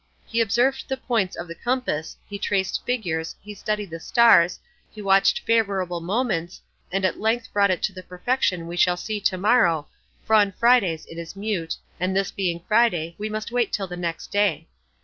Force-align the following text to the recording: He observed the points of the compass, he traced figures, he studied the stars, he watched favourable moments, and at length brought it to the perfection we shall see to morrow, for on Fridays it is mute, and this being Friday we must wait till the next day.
He 0.25 0.41
observed 0.41 0.85
the 0.87 0.97
points 0.97 1.35
of 1.35 1.47
the 1.47 1.53
compass, 1.53 2.17
he 2.27 2.39
traced 2.39 2.83
figures, 2.87 3.35
he 3.39 3.53
studied 3.53 3.91
the 3.91 3.99
stars, 3.99 4.59
he 4.89 4.99
watched 4.99 5.41
favourable 5.41 6.01
moments, 6.01 6.59
and 6.91 7.05
at 7.05 7.19
length 7.19 7.53
brought 7.53 7.69
it 7.69 7.83
to 7.83 7.93
the 7.93 8.01
perfection 8.01 8.65
we 8.65 8.77
shall 8.77 8.97
see 8.97 9.19
to 9.21 9.37
morrow, 9.37 9.87
for 10.25 10.33
on 10.35 10.53
Fridays 10.53 11.05
it 11.05 11.19
is 11.19 11.35
mute, 11.35 11.75
and 11.99 12.15
this 12.15 12.31
being 12.31 12.63
Friday 12.67 13.13
we 13.19 13.29
must 13.29 13.51
wait 13.51 13.71
till 13.71 13.85
the 13.85 13.95
next 13.95 14.31
day. 14.31 14.67